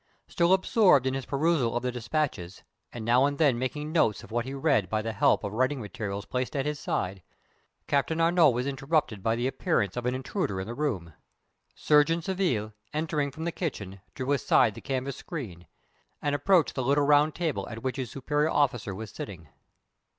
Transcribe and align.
Still 0.27 0.51
absorbed 0.51 1.05
in 1.05 1.13
his 1.13 1.27
perusal 1.27 1.75
of 1.77 1.83
the 1.83 1.91
dispatches, 1.91 2.63
and 2.91 3.05
now 3.05 3.25
and 3.25 3.37
then 3.37 3.59
making 3.59 3.91
notes 3.91 4.23
of 4.23 4.31
what 4.31 4.45
he 4.45 4.53
read 4.55 4.89
by 4.89 5.03
the 5.03 5.13
help 5.13 5.43
of 5.43 5.53
writing 5.53 5.79
materials 5.79 6.25
placed 6.25 6.55
at 6.55 6.65
his 6.65 6.79
side, 6.79 7.21
Captain 7.85 8.19
Arnault 8.19 8.49
was 8.49 8.65
interrupted 8.65 9.21
by 9.21 9.35
the 9.35 9.45
appearance 9.45 9.95
of 9.95 10.07
an 10.07 10.15
intruder 10.15 10.59
in 10.59 10.65
the 10.65 10.73
room. 10.73 11.13
Surgeon 11.75 12.23
Surville, 12.23 12.73
entering 12.93 13.29
from 13.29 13.43
the 13.43 13.51
kitchen, 13.51 14.01
drew 14.15 14.31
aside 14.31 14.73
the 14.73 14.81
canvas 14.81 15.17
screen, 15.17 15.67
and 16.19 16.33
approached 16.33 16.73
the 16.73 16.81
little 16.81 17.05
round 17.05 17.35
table 17.35 17.69
at 17.69 17.83
which 17.83 17.97
his 17.97 18.09
superior 18.09 18.49
officer 18.49 18.95
was 18.95 19.11
sitting. 19.11 19.49